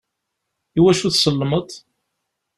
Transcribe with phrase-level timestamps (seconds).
[0.77, 1.69] Iwacu tsellmeḍ?